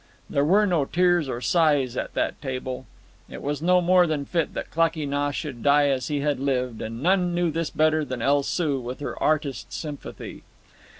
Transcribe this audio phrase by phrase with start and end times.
[0.31, 2.87] There were no tears or sighs at that table.
[3.29, 6.81] It was no more than fit that Klakee Nah should die as he had lived,
[6.81, 10.41] and none knew this better than El Soo, with her artist sympathy.